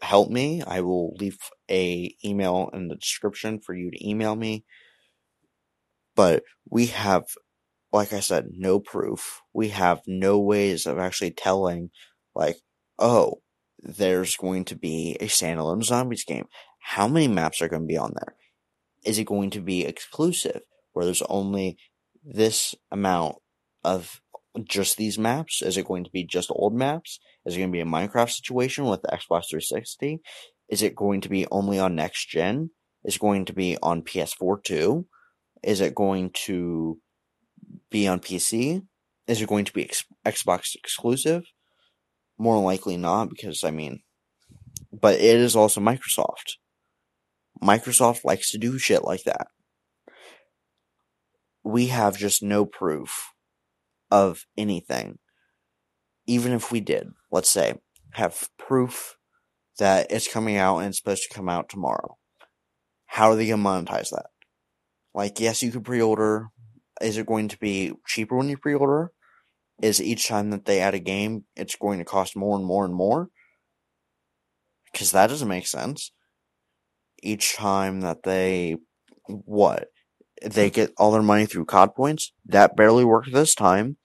help 0.00 0.30
me, 0.30 0.62
I 0.66 0.80
will 0.80 1.14
leave 1.14 1.38
a 1.70 2.14
email 2.24 2.70
in 2.72 2.88
the 2.88 2.96
description 2.96 3.60
for 3.60 3.74
you 3.74 3.90
to 3.90 4.08
email 4.08 4.36
me. 4.36 4.64
But 6.14 6.42
we 6.68 6.86
have, 6.86 7.24
like 7.92 8.12
I 8.12 8.20
said, 8.20 8.48
no 8.52 8.80
proof. 8.80 9.40
We 9.52 9.68
have 9.68 10.00
no 10.06 10.38
ways 10.38 10.86
of 10.86 10.98
actually 10.98 11.32
telling, 11.32 11.90
like, 12.34 12.56
oh, 12.98 13.40
there's 13.80 14.36
going 14.36 14.64
to 14.66 14.76
be 14.76 15.16
a 15.20 15.26
standalone 15.26 15.84
zombies 15.84 16.24
game. 16.24 16.46
How 16.80 17.06
many 17.06 17.28
maps 17.28 17.62
are 17.62 17.68
going 17.68 17.82
to 17.82 17.86
be 17.86 17.98
on 17.98 18.14
there? 18.14 18.34
Is 19.04 19.18
it 19.18 19.24
going 19.24 19.50
to 19.50 19.60
be 19.60 19.84
exclusive, 19.84 20.62
where 20.92 21.04
there's 21.04 21.22
only 21.22 21.78
this 22.24 22.74
amount 22.90 23.36
of 23.84 24.20
just 24.66 24.96
these 24.96 25.18
maps? 25.18 25.62
Is 25.62 25.76
it 25.76 25.86
going 25.86 26.04
to 26.04 26.10
be 26.10 26.24
just 26.24 26.50
old 26.50 26.74
maps? 26.74 27.18
Is 27.44 27.54
it 27.54 27.58
going 27.58 27.70
to 27.70 27.76
be 27.76 27.80
a 27.80 27.84
Minecraft 27.84 28.30
situation 28.30 28.84
with 28.84 29.02
Xbox 29.02 29.48
360? 29.50 30.20
Is 30.68 30.82
it 30.82 30.94
going 30.94 31.20
to 31.22 31.28
be 31.28 31.46
only 31.50 31.78
on 31.78 31.94
next 31.94 32.28
gen? 32.28 32.70
Is 33.04 33.16
it 33.16 33.20
going 33.20 33.44
to 33.46 33.52
be 33.52 33.76
on 33.82 34.02
PS4 34.02 34.62
too? 34.62 35.06
Is 35.62 35.80
it 35.80 35.94
going 35.94 36.30
to 36.46 36.98
be 37.90 38.06
on 38.06 38.20
PC? 38.20 38.82
Is 39.26 39.40
it 39.40 39.48
going 39.48 39.64
to 39.64 39.72
be 39.72 39.84
ex- 39.84 40.04
Xbox 40.24 40.74
exclusive? 40.74 41.44
More 42.38 42.62
likely 42.62 42.96
not, 42.96 43.30
because 43.30 43.64
I 43.64 43.70
mean, 43.70 44.02
but 44.92 45.16
it 45.16 45.36
is 45.36 45.56
also 45.56 45.80
Microsoft. 45.80 46.56
Microsoft 47.62 48.24
likes 48.24 48.50
to 48.50 48.58
do 48.58 48.78
shit 48.78 49.04
like 49.04 49.24
that. 49.24 49.48
We 51.64 51.88
have 51.88 52.16
just 52.16 52.42
no 52.42 52.64
proof 52.64 53.32
of 54.10 54.46
anything. 54.56 55.18
Even 56.26 56.52
if 56.52 56.70
we 56.70 56.80
did, 56.80 57.08
let's 57.30 57.50
say, 57.50 57.74
have 58.12 58.48
proof 58.58 59.16
that 59.78 60.10
it's 60.10 60.30
coming 60.30 60.56
out 60.56 60.78
and 60.78 60.88
it's 60.88 60.98
supposed 60.98 61.22
to 61.28 61.34
come 61.34 61.48
out 61.48 61.68
tomorrow. 61.68 62.16
How 63.06 63.30
are 63.30 63.36
they 63.36 63.46
going 63.46 63.62
to 63.62 63.68
monetize 63.68 64.10
that? 64.10 64.26
Like, 65.14 65.40
yes, 65.40 65.62
you 65.62 65.70
could 65.70 65.84
pre 65.84 66.00
order. 66.00 66.48
Is 67.00 67.16
it 67.16 67.26
going 67.26 67.48
to 67.48 67.58
be 67.58 67.92
cheaper 68.06 68.36
when 68.36 68.48
you 68.48 68.58
pre 68.58 68.74
order? 68.74 69.12
Is 69.80 70.02
each 70.02 70.28
time 70.28 70.50
that 70.50 70.64
they 70.64 70.80
add 70.80 70.94
a 70.94 70.98
game, 70.98 71.44
it's 71.56 71.76
going 71.76 71.98
to 71.98 72.04
cost 72.04 72.36
more 72.36 72.56
and 72.56 72.66
more 72.66 72.84
and 72.84 72.94
more? 72.94 73.28
Because 74.92 75.12
that 75.12 75.28
doesn't 75.28 75.48
make 75.48 75.66
sense. 75.66 76.12
Each 77.22 77.54
time 77.54 78.00
that 78.00 78.24
they, 78.24 78.76
what? 79.26 79.88
They 80.44 80.70
get 80.70 80.92
all 80.96 81.10
their 81.10 81.22
money 81.22 81.46
through 81.46 81.66
COD 81.66 81.94
points? 81.94 82.32
That 82.46 82.76
barely 82.76 83.04
worked 83.04 83.32
this 83.32 83.54
time. 83.54 83.96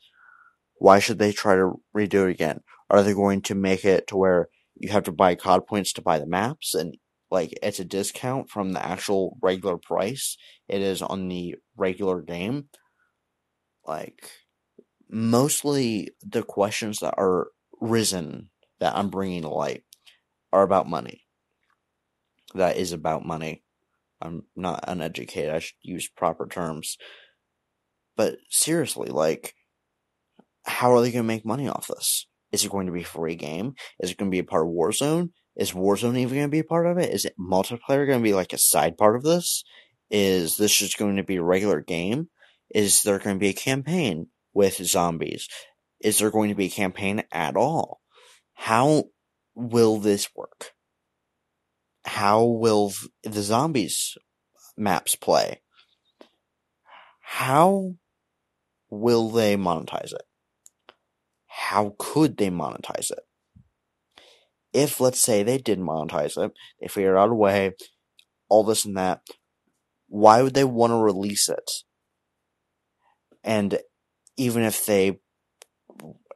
Why 0.78 1.00
should 1.00 1.20
they 1.20 1.32
try 1.32 1.56
to 1.56 1.80
redo 1.96 2.28
it 2.28 2.32
again? 2.32 2.62
Are 2.90 3.04
they 3.04 3.14
going 3.14 3.42
to 3.44 3.56
make 3.56 3.86
it 3.86 4.08
to 4.08 4.18
where 4.18 4.50
you 4.76 4.90
have 4.90 5.04
to 5.04 5.12
buy 5.12 5.36
COD 5.36 5.66
points 5.66 5.94
to 5.94 6.02
buy 6.02 6.20
the 6.20 6.26
maps 6.26 6.74
and 6.74 6.98
like 7.32 7.58
it's 7.64 7.80
a 7.80 7.86
discount 7.86 8.50
from 8.50 8.74
the 8.74 8.86
actual 8.86 9.38
regular 9.42 9.78
price 9.78 10.38
it 10.68 10.82
is 10.82 11.02
on 11.02 11.28
the 11.28 11.56
regular 11.76 12.22
game? 12.22 12.70
Like, 13.86 14.30
mostly 15.10 16.12
the 16.22 16.44
questions 16.44 17.00
that 17.00 17.16
are 17.18 17.48
risen 17.82 18.50
that 18.80 18.96
I'm 18.96 19.10
bringing 19.10 19.42
to 19.42 19.50
light 19.50 19.84
are 20.52 20.64
about 20.64 20.88
money. 20.88 21.24
That 22.56 22.78
is 22.78 22.92
about 22.92 23.26
money. 23.26 23.64
I'm 24.24 24.44
not 24.56 24.84
uneducated. 24.88 25.54
I 25.54 25.60
should 25.60 25.76
use 25.82 26.08
proper 26.08 26.48
terms. 26.48 26.98
But 28.16 28.38
seriously, 28.50 29.10
like, 29.10 29.54
how 30.66 30.94
are 30.94 31.02
they 31.02 31.12
going 31.12 31.24
to 31.24 31.28
make 31.28 31.46
money 31.46 31.68
off 31.68 31.88
this? 31.88 32.28
Is 32.52 32.64
it 32.64 32.72
going 32.72 32.86
to 32.86 32.94
be 32.94 33.02
a 33.02 33.06
free 33.06 33.36
game? 33.36 33.74
Is 34.00 34.12
it 34.12 34.18
going 34.18 34.30
to 34.30 34.36
be 34.36 34.40
a 34.40 34.44
part 34.44 34.68
of 34.68 34.74
Warzone? 34.74 35.30
Is 35.56 35.72
Warzone 35.72 36.18
even 36.18 36.36
going 36.36 36.48
to 36.48 36.52
be 36.52 36.60
a 36.60 36.64
part 36.64 36.88
of 36.88 36.98
it? 36.98 37.12
Is 37.12 37.26
it 37.26 37.36
multiplayer 37.40 38.08
going 38.08 38.20
to 38.20 38.24
be 38.24 38.34
like 38.34 38.54
a 38.54 38.58
side 38.58 38.98
part 38.98 39.16
of 39.16 39.24
this? 39.24 39.64
Is 40.10 40.58
this 40.58 40.76
just 40.76 40.98
going 40.98 41.16
to 41.18 41.24
be 41.24 41.38
a 41.38 41.44
regular 41.44 41.82
game? 41.82 42.30
Is 42.74 43.02
there 43.02 43.20
going 43.20 43.36
to 43.36 43.40
be 43.40 43.50
a 43.50 43.54
campaign 43.54 44.28
with 44.54 44.76
zombies? 44.86 45.48
Is 46.00 46.20
there 46.20 46.32
going 46.32 46.50
to 46.50 46.56
be 46.56 46.66
a 46.66 46.70
campaign 46.70 47.24
at 47.32 47.56
all? 47.56 48.02
How 48.54 49.06
will 49.56 49.98
this 50.00 50.30
work? 50.36 50.72
How 52.06 52.44
will 52.44 52.94
the 53.24 53.42
zombies 53.42 54.18
maps 54.78 55.16
play? 55.16 55.62
How 57.22 57.96
will 58.90 59.30
they 59.30 59.56
monetize 59.56 60.14
it? 60.14 60.24
How 61.48 61.96
could 61.98 62.38
they 62.38 62.50
monetize 62.50 63.12
it? 63.12 63.24
if 64.74 65.00
let's 65.00 65.22
say 65.22 65.44
they 65.44 65.60
did 65.60 65.80
monetize 65.80 66.44
it, 66.44 66.52
they 66.82 66.88
figured 66.88 67.16
out 67.16 67.30
a 67.30 67.36
way, 67.36 67.74
all 68.50 68.64
this 68.64 68.86
and 68.86 68.98
that, 68.98 69.22
why 70.08 70.42
would 70.42 70.56
they 70.56 70.64
want 70.64 70.92
to 70.92 70.98
release 70.98 71.48
it? 71.48 71.72
And 73.44 73.80
even 74.36 74.64
if 74.64 74.86
they, 74.86 75.20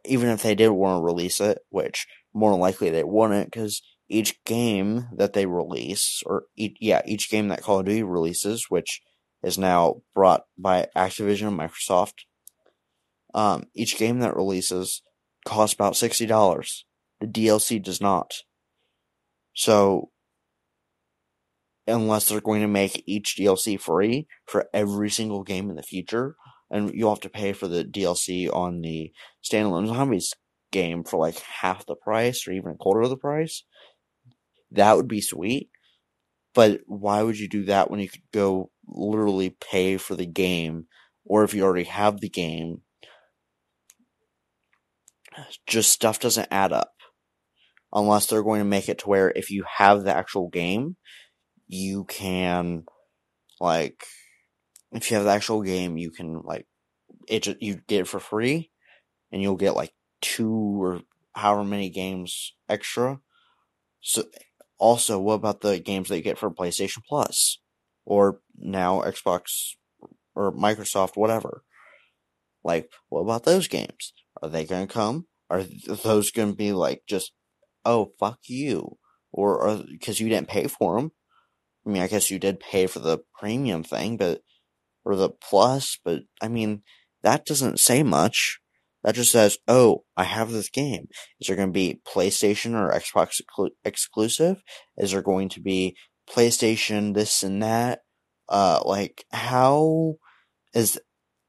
even 0.05 0.29
if 0.29 0.43
they 0.43 0.55
did 0.55 0.69
want 0.69 0.99
to 0.99 1.03
release 1.03 1.41
it, 1.41 1.59
which 1.69 2.07
more 2.33 2.55
likely 2.55 2.89
they 2.91 3.03
wouldn't, 3.03 3.51
because 3.51 3.81
each 4.09 4.43
game 4.45 5.07
that 5.15 5.33
they 5.33 5.45
release, 5.45 6.21
or 6.25 6.45
each, 6.55 6.77
yeah, 6.79 7.01
each 7.05 7.29
game 7.29 7.49
that 7.49 7.61
Call 7.61 7.79
of 7.79 7.85
Duty 7.85 8.03
releases, 8.03 8.65
which 8.69 9.01
is 9.43 9.57
now 9.57 10.01
brought 10.15 10.43
by 10.57 10.87
Activision 10.95 11.47
and 11.47 11.59
Microsoft, 11.59 12.25
um, 13.33 13.65
each 13.75 13.97
game 13.97 14.19
that 14.19 14.35
releases 14.35 15.01
costs 15.45 15.73
about 15.73 15.95
sixty 15.95 16.25
dollars. 16.25 16.85
The 17.19 17.27
DLC 17.27 17.81
does 17.81 17.99
not. 17.99 18.33
So, 19.53 20.11
unless 21.87 22.29
they're 22.29 22.41
going 22.41 22.61
to 22.61 22.67
make 22.67 23.03
each 23.07 23.35
DLC 23.39 23.79
free 23.79 24.27
for 24.45 24.67
every 24.73 25.09
single 25.09 25.43
game 25.43 25.69
in 25.69 25.75
the 25.75 25.83
future, 25.83 26.35
and 26.69 26.93
you'll 26.93 27.09
have 27.13 27.21
to 27.21 27.29
pay 27.29 27.53
for 27.53 27.67
the 27.67 27.83
DLC 27.83 28.53
on 28.53 28.81
the 28.81 29.11
standalone 29.43 29.87
zombies 29.87 30.33
game 30.71 31.03
for 31.03 31.17
like 31.17 31.39
half 31.39 31.85
the 31.85 31.95
price 31.95 32.47
or 32.47 32.51
even 32.51 32.71
a 32.71 32.75
quarter 32.75 33.01
of 33.01 33.09
the 33.09 33.17
price, 33.17 33.63
that 34.71 34.95
would 34.95 35.07
be 35.07 35.21
sweet. 35.21 35.69
But 36.53 36.81
why 36.87 37.21
would 37.21 37.37
you 37.39 37.47
do 37.47 37.65
that 37.65 37.91
when 37.91 37.99
you 37.99 38.09
could 38.09 38.23
go 38.33 38.71
literally 38.87 39.55
pay 39.71 39.97
for 39.97 40.15
the 40.15 40.25
game, 40.25 40.87
or 41.23 41.43
if 41.43 41.53
you 41.53 41.63
already 41.63 41.83
have 41.83 42.19
the 42.19 42.29
game, 42.29 42.81
just 45.67 45.91
stuff 45.91 46.19
doesn't 46.19 46.47
add 46.49 46.73
up. 46.73 46.93
Unless 47.93 48.27
they're 48.27 48.43
going 48.43 48.59
to 48.59 48.65
make 48.65 48.89
it 48.89 48.99
to 48.99 49.09
where 49.09 49.29
if 49.29 49.51
you 49.51 49.63
have 49.77 50.03
the 50.03 50.15
actual 50.15 50.49
game, 50.49 50.97
you 51.67 52.05
can, 52.05 52.85
like, 53.59 54.03
if 54.91 55.09
you 55.09 55.17
have 55.17 55.25
the 55.25 55.31
actual 55.31 55.61
game, 55.61 55.97
you 55.97 56.11
can, 56.11 56.41
like, 56.43 56.65
it, 57.27 57.43
just, 57.43 57.61
you 57.61 57.75
get 57.87 58.01
it 58.01 58.07
for 58.07 58.19
free, 58.19 58.71
and 59.31 59.41
you'll 59.41 59.55
get, 59.55 59.75
like, 59.75 59.93
two 60.21 60.81
or 60.81 61.01
however 61.33 61.63
many 61.63 61.89
games 61.89 62.53
extra. 62.67 63.19
So, 64.01 64.23
also, 64.77 65.19
what 65.19 65.33
about 65.33 65.61
the 65.61 65.79
games 65.79 66.09
that 66.09 66.17
you 66.17 66.21
get 66.23 66.37
for 66.37 66.51
PlayStation 66.51 67.03
Plus? 67.07 67.59
Or 68.05 68.39
now 68.57 69.01
Xbox 69.01 69.75
or 70.35 70.53
Microsoft, 70.53 71.17
whatever. 71.17 71.63
Like, 72.63 72.91
what 73.09 73.21
about 73.21 73.43
those 73.43 73.67
games? 73.67 74.13
Are 74.41 74.49
they 74.49 74.65
going 74.65 74.87
to 74.87 74.93
come? 74.93 75.27
Are 75.49 75.63
those 75.63 76.31
going 76.31 76.51
to 76.51 76.55
be 76.55 76.73
like 76.73 77.03
just, 77.07 77.31
oh, 77.85 78.11
fuck 78.19 78.39
you? 78.47 78.97
Or 79.31 79.83
because 79.89 80.19
you 80.19 80.29
didn't 80.29 80.47
pay 80.47 80.67
for 80.67 80.97
them? 80.97 81.11
I 81.85 81.89
mean, 81.89 82.01
I 82.01 82.07
guess 82.07 82.29
you 82.29 82.37
did 82.39 82.59
pay 82.59 82.87
for 82.87 82.99
the 82.99 83.19
premium 83.39 83.83
thing, 83.83 84.17
but, 84.17 84.41
or 85.05 85.15
the 85.15 85.29
plus, 85.29 85.97
but 86.03 86.23
I 86.41 86.49
mean, 86.49 86.83
that 87.23 87.45
doesn't 87.45 87.79
say 87.79 88.03
much. 88.03 88.59
That 89.07 89.15
just 89.15 89.31
says, 89.31 89.57
oh, 89.69 90.03
I 90.17 90.25
have 90.25 90.51
this 90.51 90.69
game. 90.69 91.07
Is 91.39 91.47
there 91.47 91.55
going 91.55 91.69
to 91.69 91.73
be 91.73 92.01
PlayStation 92.05 92.73
or 92.73 92.91
Xbox 92.91 93.39
exclusive? 93.85 94.61
Is 94.97 95.13
there 95.13 95.21
going 95.21 95.47
to 95.47 95.61
be 95.61 95.95
PlayStation 96.29 97.13
this 97.13 97.41
and 97.41 97.63
that? 97.63 98.01
Uh, 98.49 98.81
like, 98.83 99.23
how 99.31 100.15
is, 100.73 100.99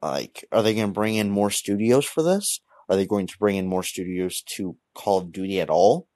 like, 0.00 0.46
are 0.52 0.62
they 0.62 0.72
going 0.72 0.86
to 0.86 0.92
bring 0.92 1.16
in 1.16 1.30
more 1.30 1.50
studios 1.50 2.06
for 2.06 2.22
this? 2.22 2.60
Are 2.88 2.94
they 2.94 3.06
going 3.06 3.26
to 3.26 3.38
bring 3.40 3.56
in 3.56 3.66
more 3.66 3.82
studios 3.82 4.40
to 4.54 4.76
Call 4.94 5.18
of 5.18 5.32
Duty 5.32 5.60
at 5.60 5.68
all? 5.68 6.06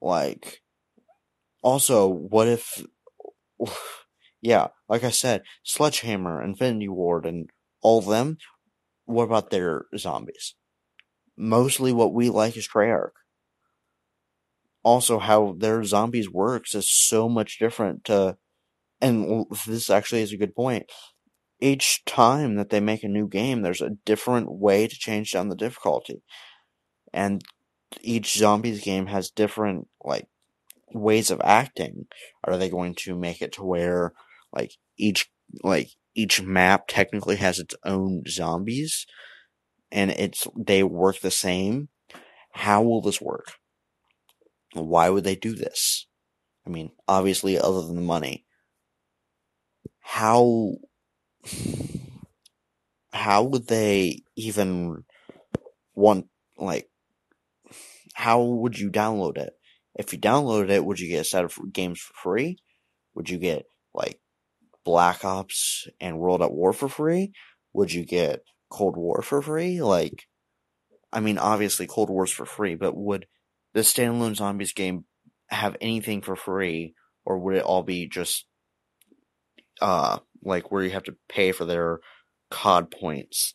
Like, 0.00 0.60
also, 1.60 2.06
what 2.06 2.46
if, 2.46 2.84
yeah, 4.40 4.68
like 4.88 5.02
I 5.02 5.10
said, 5.10 5.42
Sledgehammer, 5.64 6.40
Infinity 6.40 6.88
Ward, 6.88 7.26
and 7.26 7.50
all 7.82 7.98
of 7.98 8.06
them, 8.06 8.38
what 9.10 9.24
about 9.24 9.50
their 9.50 9.86
zombies? 9.96 10.54
Mostly 11.36 11.92
what 11.92 12.14
we 12.14 12.30
like 12.30 12.56
is 12.56 12.68
Treyarch. 12.68 13.12
Also, 14.82 15.18
how 15.18 15.54
their 15.58 15.84
zombies 15.84 16.30
works 16.30 16.74
is 16.74 16.90
so 16.90 17.28
much 17.28 17.58
different 17.58 18.04
to, 18.04 18.36
and 19.00 19.44
this 19.66 19.90
actually 19.90 20.22
is 20.22 20.32
a 20.32 20.38
good 20.38 20.54
point 20.54 20.90
each 21.60 22.04
time 22.04 22.56
that 22.56 22.70
they 22.70 22.80
make 22.80 23.04
a 23.04 23.08
new 23.08 23.28
game, 23.28 23.62
there's 23.62 23.82
a 23.82 23.96
different 24.04 24.50
way 24.50 24.86
to 24.86 24.98
change 24.98 25.32
down 25.32 25.48
the 25.48 25.56
difficulty. 25.56 26.22
And 27.12 27.42
each 28.00 28.36
zombies 28.36 28.82
game 28.82 29.06
has 29.06 29.30
different, 29.30 29.88
like, 30.02 30.26
ways 30.92 31.30
of 31.30 31.40
acting. 31.44 32.06
Are 32.44 32.56
they 32.56 32.70
going 32.70 32.94
to 33.00 33.14
make 33.14 33.42
it 33.42 33.52
to 33.52 33.64
where, 33.64 34.12
like, 34.52 34.72
each, 34.96 35.30
like, 35.62 35.90
each 36.14 36.42
map 36.42 36.84
technically 36.88 37.36
has 37.36 37.58
its 37.58 37.74
own 37.84 38.24
zombies 38.28 39.06
and 39.90 40.10
it's, 40.10 40.46
they 40.56 40.82
work 40.82 41.20
the 41.20 41.30
same? 41.30 41.88
How 42.52 42.82
will 42.82 43.00
this 43.00 43.20
work? 43.20 43.52
Why 44.72 45.08
would 45.08 45.24
they 45.24 45.36
do 45.36 45.54
this? 45.54 46.06
I 46.66 46.70
mean, 46.70 46.90
obviously, 47.08 47.58
other 47.58 47.82
than 47.82 47.96
the 47.96 48.02
money. 48.02 48.44
How 50.00 50.74
how 53.12 53.42
would 53.42 53.66
they 53.66 54.22
even 54.36 55.04
want 55.94 56.26
like 56.56 56.88
how 58.14 58.42
would 58.42 58.78
you 58.78 58.90
download 58.90 59.38
it? 59.38 59.52
If 59.94 60.12
you 60.12 60.18
downloaded 60.18 60.70
it, 60.70 60.84
would 60.84 61.00
you 61.00 61.08
get 61.08 61.22
a 61.22 61.24
set 61.24 61.44
of 61.44 61.58
games 61.72 62.00
for 62.00 62.14
free? 62.14 62.58
Would 63.14 63.30
you 63.30 63.38
get 63.38 63.66
like 63.94 64.20
Black 64.84 65.24
Ops 65.24 65.88
and 66.00 66.18
World 66.18 66.42
at 66.42 66.52
War 66.52 66.72
for 66.72 66.88
free? 66.88 67.32
Would 67.72 67.92
you 67.92 68.04
get 68.04 68.42
Cold 68.70 68.96
War 68.96 69.22
for 69.22 69.42
free? 69.42 69.82
Like, 69.82 70.26
I 71.12 71.20
mean, 71.20 71.38
obviously 71.38 71.86
Cold 71.86 72.10
War's 72.10 72.30
for 72.30 72.46
free, 72.46 72.74
but 72.74 72.96
would 72.96 73.26
the 73.74 73.80
standalone 73.80 74.36
zombies 74.36 74.72
game 74.72 75.04
have 75.48 75.76
anything 75.80 76.22
for 76.22 76.36
free, 76.36 76.94
or 77.24 77.38
would 77.38 77.56
it 77.56 77.64
all 77.64 77.82
be 77.82 78.08
just 78.08 78.46
uh 79.80 80.18
like 80.42 80.70
where 80.70 80.82
you 80.82 80.90
have 80.90 81.02
to 81.04 81.16
pay 81.28 81.52
for 81.52 81.64
their 81.64 82.00
COD 82.50 82.90
points. 82.90 83.54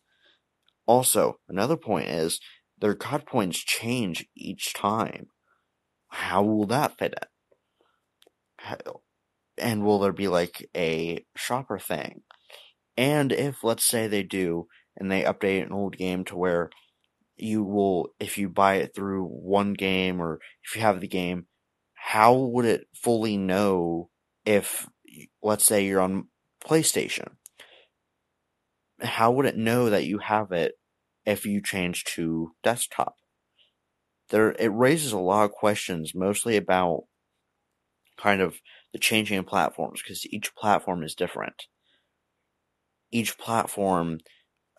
Also, 0.86 1.40
another 1.50 1.78
point 1.78 2.08
is 2.08 2.40
their 2.80 2.96
COD 2.96 3.26
points 3.26 3.60
change 3.60 4.28
each 4.36 4.74
time. 4.74 5.28
How 6.10 6.44
will 6.44 6.66
that 6.68 6.98
fit 6.98 7.14
in? 7.14 8.78
And 9.58 9.84
will 9.84 10.00
there 10.00 10.14
be 10.14 10.28
like 10.28 10.70
a 10.76 11.26
shopper 11.36 11.80
thing? 11.80 12.22
And 12.98 13.32
if, 13.32 13.64
let's 13.64 13.86
say, 13.86 14.08
they 14.08 14.24
do, 14.24 14.68
and 14.98 15.12
they 15.12 15.24
update 15.24 15.66
an 15.66 15.72
old 15.72 15.98
game 15.98 16.24
to 16.26 16.36
where 16.36 16.70
you 17.38 17.64
will, 17.64 18.10
if 18.20 18.38
you 18.38 18.50
buy 18.50 18.76
it 18.76 18.96
through 18.96 19.26
one 19.26 19.74
game 19.74 20.22
or 20.22 20.40
if 20.64 20.76
you 20.76 20.82
have 20.82 21.02
the 21.02 21.08
game, 21.08 21.48
how 21.94 22.34
would 22.34 22.66
it 22.66 22.88
fully 22.94 23.38
know 23.38 24.10
if, 24.46 24.88
let's 25.42 25.66
say, 25.66 25.86
you're 25.86 26.02
on 26.02 26.28
PlayStation. 26.66 27.30
How 29.02 29.32
would 29.32 29.46
it 29.46 29.58
know 29.58 29.90
that 29.90 30.06
you 30.06 30.20
have 30.20 30.52
it 30.52 30.74
if 31.26 31.46
you 31.46 31.62
change 31.62 32.04
to 32.16 32.52
desktop? 32.64 33.16
There, 34.30 34.54
it 34.54 34.72
raises 34.74 35.12
a 35.12 35.20
lot 35.20 35.46
of 35.46 35.52
questions, 35.52 36.14
mostly 36.16 36.56
about 36.58 37.04
kind 38.18 38.42
of 38.42 38.60
the 38.96 39.00
changing 39.00 39.38
of 39.38 39.46
platforms, 39.46 40.02
because 40.02 40.26
each 40.28 40.56
platform 40.56 41.04
is 41.04 41.16
different. 41.16 41.64
Each 43.12 43.38
platform 43.38 44.20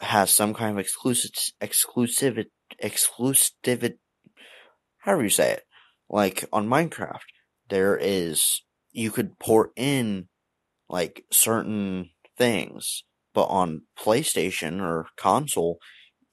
has 0.01 0.31
some 0.31 0.55
kind 0.55 0.73
of 0.73 0.79
exclusive, 0.79 1.33
exclusive, 1.61 2.39
exclusive, 2.79 3.93
however 5.01 5.23
you 5.23 5.29
say 5.29 5.53
it. 5.53 5.65
Like 6.09 6.47
on 6.51 6.67
Minecraft, 6.67 7.29
there 7.69 7.95
is, 8.01 8.63
you 8.91 9.11
could 9.11 9.39
port 9.39 9.73
in 9.77 10.29
like 10.89 11.27
certain 11.31 12.09
things. 12.39 13.05
But 13.35 13.49
on 13.49 13.83
PlayStation 13.99 14.81
or 14.81 15.09
console, 15.19 15.77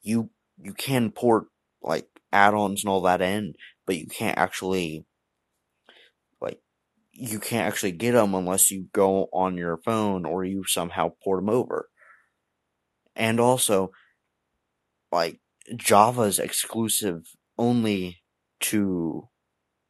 you 0.01 0.29
you 0.57 0.73
can 0.73 1.11
port 1.11 1.47
like 1.81 2.07
add-ons 2.31 2.85
and 2.85 2.89
all 2.89 3.01
that 3.01 3.21
in, 3.21 3.55
but 3.85 3.97
you 3.97 4.07
can't 4.07 4.37
actually 4.37 5.03
you 7.13 7.39
can't 7.39 7.67
actually 7.67 7.91
get 7.91 8.13
them 8.13 8.33
unless 8.33 8.71
you 8.71 8.87
go 8.93 9.27
on 9.33 9.57
your 9.57 9.77
phone 9.77 10.25
or 10.25 10.43
you 10.43 10.63
somehow 10.65 11.11
port 11.23 11.39
them 11.39 11.49
over. 11.49 11.89
And 13.15 13.39
also, 13.39 13.91
like 15.11 15.39
Java's 15.75 16.39
exclusive 16.39 17.21
only 17.57 18.23
to 18.61 19.29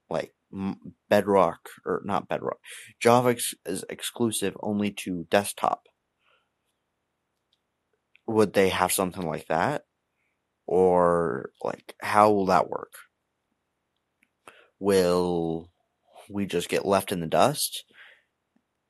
like 0.10 0.34
Bedrock 1.10 1.70
or 1.86 2.02
not 2.06 2.28
Bedrock. 2.28 2.58
Java 3.00 3.38
is 3.66 3.86
exclusive 3.90 4.56
only 4.62 4.92
to 4.92 5.26
desktop. 5.30 5.84
Would 8.28 8.54
they 8.54 8.70
have 8.70 8.92
something 8.92 9.26
like 9.26 9.48
that? 9.48 9.84
Or 10.68 11.52
like 11.64 11.96
how 12.02 12.32
will 12.32 12.48
that 12.48 12.70
work? 12.70 12.94
will 14.84 15.72
we 16.30 16.46
just 16.46 16.70
get 16.70 16.86
left 16.86 17.12
in 17.12 17.20
the 17.20 17.28
dust? 17.28 17.84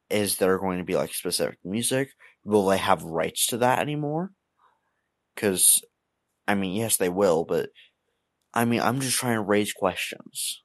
Is 0.10 0.38
there 0.38 0.60
going 0.60 0.78
to 0.78 0.84
be 0.84 0.96
like 0.96 1.14
specific 1.14 1.60
music? 1.64 2.10
Will 2.44 2.66
they 2.66 2.78
have 2.78 3.04
rights 3.04 3.48
to 3.48 3.58
that 3.58 3.80
anymore? 3.80 4.32
Because, 5.34 5.82
I 6.48 6.56
mean, 6.56 6.74
yes, 6.74 6.98
they 6.98 7.10
will, 7.10 7.46
but 7.46 7.70
I 8.54 8.66
mean, 8.66 8.82
I'm 8.82 9.00
just 9.00 9.18
trying 9.18 9.36
to 9.36 9.42
raise 9.42 9.74
questions. 9.74 10.62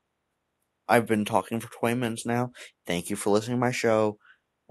I've 0.89 1.07
been 1.07 1.25
talking 1.25 1.61
for 1.61 1.71
20 1.71 1.97
minutes 1.97 2.27
now. 2.27 2.51
Thank 2.87 3.11
you 3.11 3.17
for 3.17 3.31
listening 3.31 3.57
to 3.57 3.61
my 3.61 3.71
show. 3.71 4.19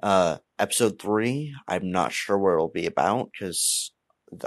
Uh, 0.02 0.38
episode 0.60 1.00
3, 1.02 1.56
I'm 1.68 1.92
not 1.92 2.12
sure 2.12 2.38
what 2.38 2.54
it'll 2.54 2.70
be 2.70 2.86
about 2.86 3.30
because 3.32 3.92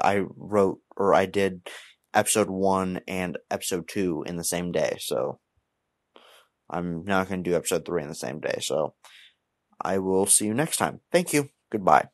I 0.02 0.24
wrote 0.36 0.80
or 0.96 1.14
I 1.14 1.26
did 1.26 1.68
episode 2.14 2.50
1 2.50 3.00
and 3.08 3.38
episode 3.50 3.88
2 3.88 4.24
in 4.26 4.36
the 4.36 4.44
same 4.44 4.72
day, 4.72 4.96
so 5.00 5.40
I'm 6.70 7.04
not 7.04 7.28
going 7.28 7.42
to 7.42 7.50
do 7.50 7.56
episode 7.56 7.84
3 7.84 8.02
in 8.02 8.08
the 8.08 8.14
same 8.14 8.40
day, 8.40 8.58
so 8.60 8.94
I 9.80 9.98
will 9.98 10.26
see 10.26 10.46
you 10.46 10.54
next 10.54 10.76
time. 10.76 11.00
Thank 11.10 11.32
you. 11.32 11.50
Goodbye. 11.70 12.08